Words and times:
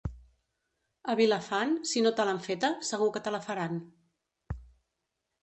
A 1.13 1.15
Vilafant, 1.19 1.75
si 1.89 2.03
no 2.05 2.13
te 2.21 2.25
l'han 2.31 2.41
feta, 2.47 2.73
segur 2.89 3.11
que 3.19 3.23
te 3.29 3.35
la 3.37 3.43
faran. 3.51 3.79